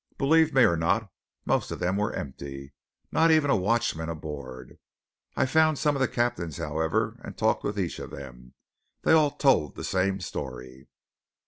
Believe 0.17 0.51
me 0.51 0.63
or 0.63 0.75
not, 0.75 1.11
most 1.45 1.69
of 1.69 1.77
them 1.77 1.95
were 1.97 2.11
empty; 2.11 2.73
not 3.11 3.29
even 3.29 3.51
a 3.51 3.55
watchman 3.55 4.09
aboard! 4.09 4.79
I 5.35 5.45
found 5.45 5.77
some 5.77 5.95
of 5.95 5.99
the 5.99 6.07
captains, 6.07 6.57
however, 6.57 7.19
and 7.23 7.37
talked 7.37 7.63
with 7.63 7.77
each 7.79 7.99
of 7.99 8.09
them. 8.09 8.55
They 9.03 9.11
all 9.11 9.29
told 9.29 9.75
the 9.75 9.83
same 9.83 10.19
story." 10.19 10.87